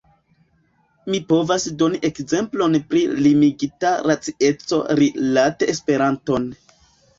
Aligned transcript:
Mi 1.11 1.19
povas 1.31 1.67
doni 1.81 1.99
ekzemplon 2.09 2.79
pri 2.95 3.03
limigita 3.27 3.93
racieco 4.13 4.83
rilate 5.03 5.71
Esperanton. 5.77 6.53